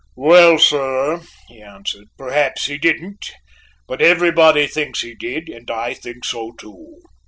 "Well, 0.15 0.57
sir," 0.57 1.21
he 1.47 1.61
answered, 1.61 2.05
"perhaps 2.17 2.65
he 2.65 2.79
didn't, 2.79 3.29
but 3.87 4.01
everybody 4.01 4.65
thinks 4.65 5.01
he 5.01 5.13
did, 5.13 5.47
and 5.47 5.69
I 5.69 5.93
think 5.93 6.25
so 6.25 6.53
too." 6.53 7.01